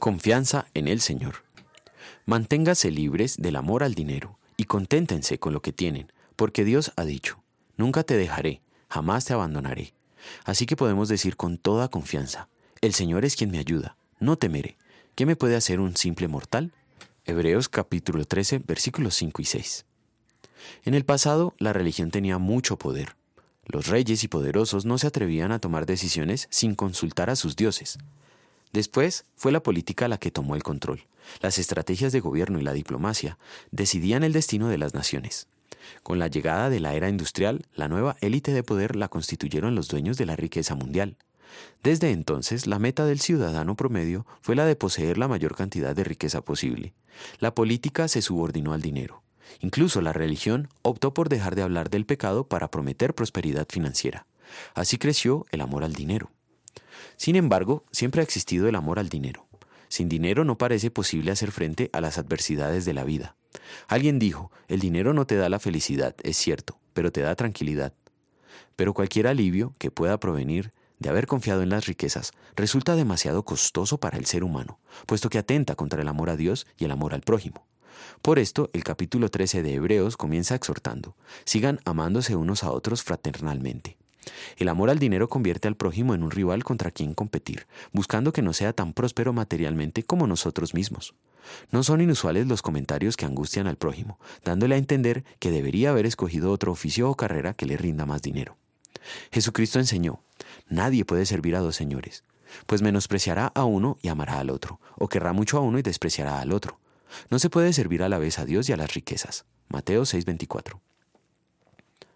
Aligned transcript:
Confianza 0.00 0.66
en 0.72 0.88
el 0.88 1.02
Señor. 1.02 1.44
Manténgase 2.24 2.90
libres 2.90 3.36
del 3.36 3.54
amor 3.54 3.82
al 3.82 3.94
dinero 3.94 4.38
y 4.56 4.64
conténtense 4.64 5.38
con 5.38 5.52
lo 5.52 5.60
que 5.60 5.74
tienen, 5.74 6.10
porque 6.36 6.64
Dios 6.64 6.92
ha 6.96 7.04
dicho, 7.04 7.42
nunca 7.76 8.02
te 8.02 8.16
dejaré, 8.16 8.62
jamás 8.88 9.26
te 9.26 9.34
abandonaré. 9.34 9.92
Así 10.46 10.64
que 10.64 10.74
podemos 10.74 11.10
decir 11.10 11.36
con 11.36 11.58
toda 11.58 11.90
confianza, 11.90 12.48
el 12.80 12.94
Señor 12.94 13.26
es 13.26 13.36
quien 13.36 13.50
me 13.50 13.58
ayuda, 13.58 13.98
no 14.20 14.36
temeré. 14.36 14.78
¿Qué 15.16 15.26
me 15.26 15.36
puede 15.36 15.54
hacer 15.54 15.80
un 15.80 15.94
simple 15.94 16.28
mortal? 16.28 16.72
Hebreos 17.26 17.68
capítulo 17.68 18.24
13 18.24 18.60
versículos 18.60 19.14
5 19.16 19.42
y 19.42 19.44
6. 19.44 19.84
En 20.86 20.94
el 20.94 21.04
pasado 21.04 21.52
la 21.58 21.74
religión 21.74 22.10
tenía 22.10 22.38
mucho 22.38 22.78
poder. 22.78 23.16
Los 23.66 23.88
reyes 23.88 24.24
y 24.24 24.28
poderosos 24.28 24.86
no 24.86 24.96
se 24.96 25.08
atrevían 25.08 25.52
a 25.52 25.58
tomar 25.58 25.84
decisiones 25.84 26.48
sin 26.50 26.74
consultar 26.74 27.28
a 27.28 27.36
sus 27.36 27.54
dioses. 27.54 27.98
Después 28.72 29.24
fue 29.36 29.52
la 29.52 29.62
política 29.62 30.08
la 30.08 30.18
que 30.18 30.30
tomó 30.30 30.54
el 30.54 30.62
control. 30.62 31.06
Las 31.40 31.58
estrategias 31.58 32.12
de 32.12 32.20
gobierno 32.20 32.58
y 32.60 32.62
la 32.62 32.72
diplomacia 32.72 33.38
decidían 33.70 34.22
el 34.22 34.32
destino 34.32 34.68
de 34.68 34.78
las 34.78 34.94
naciones. 34.94 35.48
Con 36.02 36.18
la 36.18 36.28
llegada 36.28 36.70
de 36.70 36.80
la 36.80 36.94
era 36.94 37.08
industrial, 37.08 37.66
la 37.74 37.88
nueva 37.88 38.16
élite 38.20 38.52
de 38.52 38.62
poder 38.62 38.96
la 38.96 39.08
constituyeron 39.08 39.74
los 39.74 39.88
dueños 39.88 40.16
de 40.16 40.26
la 40.26 40.36
riqueza 40.36 40.74
mundial. 40.74 41.16
Desde 41.82 42.10
entonces, 42.10 42.66
la 42.66 42.78
meta 42.78 43.04
del 43.06 43.20
ciudadano 43.20 43.74
promedio 43.74 44.26
fue 44.40 44.54
la 44.54 44.66
de 44.66 44.76
poseer 44.76 45.18
la 45.18 45.26
mayor 45.26 45.56
cantidad 45.56 45.96
de 45.96 46.04
riqueza 46.04 46.42
posible. 46.42 46.94
La 47.38 47.54
política 47.54 48.06
se 48.06 48.22
subordinó 48.22 48.72
al 48.72 48.82
dinero. 48.82 49.22
Incluso 49.60 50.00
la 50.00 50.12
religión 50.12 50.68
optó 50.82 51.12
por 51.12 51.28
dejar 51.28 51.56
de 51.56 51.62
hablar 51.62 51.90
del 51.90 52.06
pecado 52.06 52.44
para 52.44 52.70
prometer 52.70 53.14
prosperidad 53.14 53.66
financiera. 53.68 54.26
Así 54.74 54.96
creció 54.96 55.46
el 55.50 55.60
amor 55.60 55.82
al 55.82 55.92
dinero. 55.92 56.30
Sin 57.16 57.36
embargo, 57.36 57.84
siempre 57.92 58.20
ha 58.20 58.24
existido 58.24 58.68
el 58.68 58.74
amor 58.74 58.98
al 58.98 59.08
dinero. 59.08 59.46
Sin 59.88 60.08
dinero 60.08 60.44
no 60.44 60.56
parece 60.56 60.90
posible 60.90 61.32
hacer 61.32 61.50
frente 61.50 61.90
a 61.92 62.00
las 62.00 62.16
adversidades 62.16 62.84
de 62.84 62.94
la 62.94 63.04
vida. 63.04 63.36
Alguien 63.88 64.18
dijo, 64.18 64.52
el 64.68 64.80
dinero 64.80 65.12
no 65.12 65.26
te 65.26 65.36
da 65.36 65.48
la 65.48 65.58
felicidad, 65.58 66.14
es 66.22 66.36
cierto, 66.36 66.78
pero 66.92 67.10
te 67.10 67.22
da 67.22 67.34
tranquilidad. 67.34 67.92
Pero 68.76 68.94
cualquier 68.94 69.26
alivio 69.26 69.74
que 69.78 69.90
pueda 69.90 70.20
provenir 70.20 70.70
de 71.00 71.08
haber 71.08 71.26
confiado 71.26 71.62
en 71.62 71.70
las 71.70 71.86
riquezas 71.86 72.32
resulta 72.54 72.94
demasiado 72.94 73.44
costoso 73.44 73.98
para 73.98 74.16
el 74.16 74.26
ser 74.26 74.44
humano, 74.44 74.78
puesto 75.06 75.28
que 75.28 75.38
atenta 75.38 75.74
contra 75.74 76.02
el 76.02 76.08
amor 76.08 76.30
a 76.30 76.36
Dios 76.36 76.66
y 76.78 76.84
el 76.84 76.92
amor 76.92 77.14
al 77.14 77.22
prójimo. 77.22 77.66
Por 78.22 78.38
esto, 78.38 78.70
el 78.72 78.84
capítulo 78.84 79.30
13 79.30 79.62
de 79.62 79.74
Hebreos 79.74 80.16
comienza 80.16 80.54
exhortando, 80.54 81.16
sigan 81.44 81.80
amándose 81.84 82.36
unos 82.36 82.64
a 82.64 82.70
otros 82.70 83.02
fraternalmente. 83.02 83.99
El 84.56 84.68
amor 84.68 84.90
al 84.90 84.98
dinero 84.98 85.28
convierte 85.28 85.68
al 85.68 85.76
prójimo 85.76 86.14
en 86.14 86.22
un 86.22 86.30
rival 86.30 86.64
contra 86.64 86.90
quien 86.90 87.14
competir, 87.14 87.66
buscando 87.92 88.32
que 88.32 88.42
no 88.42 88.52
sea 88.52 88.72
tan 88.72 88.92
próspero 88.92 89.32
materialmente 89.32 90.02
como 90.02 90.26
nosotros 90.26 90.74
mismos. 90.74 91.14
No 91.70 91.82
son 91.82 92.00
inusuales 92.00 92.46
los 92.46 92.62
comentarios 92.62 93.16
que 93.16 93.24
angustian 93.24 93.66
al 93.66 93.76
prójimo, 93.76 94.18
dándole 94.44 94.74
a 94.74 94.78
entender 94.78 95.24
que 95.38 95.50
debería 95.50 95.90
haber 95.90 96.06
escogido 96.06 96.52
otro 96.52 96.72
oficio 96.72 97.10
o 97.10 97.16
carrera 97.16 97.54
que 97.54 97.66
le 97.66 97.76
rinda 97.76 98.06
más 98.06 98.22
dinero. 98.22 98.56
Jesucristo 99.32 99.78
enseñó, 99.78 100.20
nadie 100.68 101.04
puede 101.04 101.26
servir 101.26 101.56
a 101.56 101.60
dos 101.60 101.76
señores, 101.76 102.24
pues 102.66 102.82
menospreciará 102.82 103.46
a 103.54 103.64
uno 103.64 103.98
y 104.02 104.08
amará 104.08 104.38
al 104.38 104.50
otro, 104.50 104.80
o 104.96 105.08
querrá 105.08 105.32
mucho 105.32 105.58
a 105.58 105.60
uno 105.60 105.78
y 105.78 105.82
despreciará 105.82 106.40
al 106.40 106.52
otro. 106.52 106.78
No 107.30 107.38
se 107.38 107.50
puede 107.50 107.72
servir 107.72 108.02
a 108.02 108.08
la 108.08 108.18
vez 108.18 108.38
a 108.38 108.44
Dios 108.44 108.68
y 108.68 108.72
a 108.72 108.76
las 108.76 108.94
riquezas. 108.94 109.44
Mateo 109.68 110.02
6:24. 110.02 110.80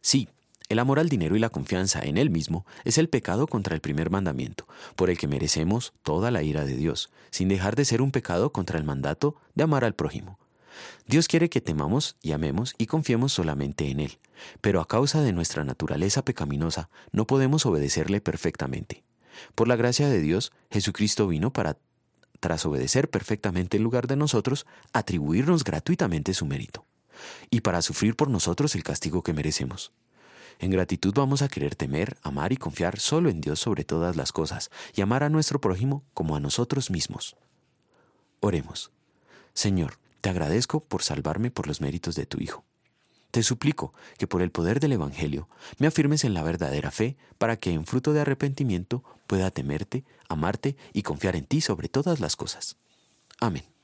Sí, 0.00 0.28
el 0.68 0.78
amor 0.80 0.98
al 0.98 1.08
dinero 1.08 1.36
y 1.36 1.38
la 1.38 1.50
confianza 1.50 2.00
en 2.00 2.18
él 2.18 2.30
mismo 2.30 2.66
es 2.84 2.98
el 2.98 3.08
pecado 3.08 3.46
contra 3.46 3.74
el 3.74 3.80
primer 3.80 4.10
mandamiento, 4.10 4.66
por 4.96 5.10
el 5.10 5.18
que 5.18 5.28
merecemos 5.28 5.92
toda 6.02 6.30
la 6.30 6.42
ira 6.42 6.64
de 6.64 6.76
Dios, 6.76 7.10
sin 7.30 7.48
dejar 7.48 7.76
de 7.76 7.84
ser 7.84 8.02
un 8.02 8.10
pecado 8.10 8.52
contra 8.52 8.78
el 8.78 8.84
mandato 8.84 9.36
de 9.54 9.64
amar 9.64 9.84
al 9.84 9.94
prójimo. 9.94 10.38
Dios 11.06 11.28
quiere 11.28 11.48
que 11.48 11.60
temamos 11.60 12.16
y 12.20 12.32
amemos 12.32 12.74
y 12.78 12.86
confiemos 12.86 13.32
solamente 13.32 13.90
en 13.90 14.00
Él, 14.00 14.18
pero 14.60 14.80
a 14.80 14.88
causa 14.88 15.22
de 15.22 15.32
nuestra 15.32 15.64
naturaleza 15.64 16.24
pecaminosa 16.24 16.90
no 17.12 17.26
podemos 17.26 17.64
obedecerle 17.64 18.20
perfectamente. 18.20 19.04
Por 19.54 19.68
la 19.68 19.76
gracia 19.76 20.08
de 20.08 20.20
Dios, 20.20 20.52
Jesucristo 20.70 21.28
vino 21.28 21.52
para, 21.52 21.78
tras 22.40 22.66
obedecer 22.66 23.08
perfectamente 23.08 23.76
en 23.76 23.84
lugar 23.84 24.06
de 24.06 24.16
nosotros, 24.16 24.66
atribuirnos 24.92 25.62
gratuitamente 25.62 26.34
su 26.34 26.44
mérito, 26.44 26.84
y 27.50 27.60
para 27.60 27.82
sufrir 27.82 28.16
por 28.16 28.28
nosotros 28.28 28.74
el 28.74 28.82
castigo 28.82 29.22
que 29.22 29.32
merecemos. 29.32 29.92
En 30.58 30.70
gratitud 30.70 31.12
vamos 31.14 31.42
a 31.42 31.48
querer 31.48 31.74
temer, 31.74 32.16
amar 32.22 32.52
y 32.52 32.56
confiar 32.56 32.98
solo 32.98 33.28
en 33.28 33.40
Dios 33.40 33.60
sobre 33.60 33.84
todas 33.84 34.16
las 34.16 34.32
cosas 34.32 34.70
y 34.94 35.02
amar 35.02 35.22
a 35.22 35.28
nuestro 35.28 35.60
prójimo 35.60 36.02
como 36.14 36.36
a 36.36 36.40
nosotros 36.40 36.90
mismos. 36.90 37.36
Oremos. 38.40 38.90
Señor, 39.52 39.98
te 40.20 40.30
agradezco 40.30 40.80
por 40.80 41.02
salvarme 41.02 41.50
por 41.50 41.66
los 41.66 41.80
méritos 41.80 42.14
de 42.14 42.26
tu 42.26 42.40
Hijo. 42.40 42.64
Te 43.30 43.42
suplico 43.42 43.92
que 44.18 44.26
por 44.26 44.40
el 44.40 44.50
poder 44.50 44.80
del 44.80 44.92
Evangelio 44.92 45.48
me 45.78 45.86
afirmes 45.86 46.24
en 46.24 46.32
la 46.32 46.42
verdadera 46.42 46.90
fe 46.90 47.16
para 47.36 47.56
que 47.56 47.70
en 47.70 47.84
fruto 47.84 48.12
de 48.14 48.20
arrepentimiento 48.20 49.04
pueda 49.26 49.50
temerte, 49.50 50.04
amarte 50.28 50.76
y 50.94 51.02
confiar 51.02 51.36
en 51.36 51.44
ti 51.44 51.60
sobre 51.60 51.88
todas 51.88 52.20
las 52.20 52.34
cosas. 52.34 52.76
Amén. 53.38 53.75